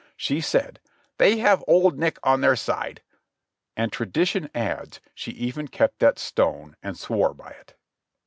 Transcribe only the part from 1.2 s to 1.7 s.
have